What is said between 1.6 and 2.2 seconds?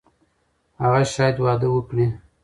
وکړي.